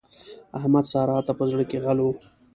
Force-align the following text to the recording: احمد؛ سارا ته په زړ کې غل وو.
احمد؛ 0.57 0.85
سارا 0.91 1.17
ته 1.27 1.33
په 1.39 1.43
زړ 1.49 1.59
کې 1.69 1.77
غل 1.83 1.99
وو. 2.01 2.11